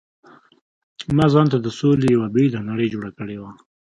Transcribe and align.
ما 1.17 1.25
ځانته 1.33 1.57
د 1.61 1.67
سولې 1.79 2.07
یو 2.15 2.23
بېله 2.35 2.59
نړۍ 2.69 2.87
جوړه 2.93 3.09
کړې 3.17 3.37
وه. 3.41 3.51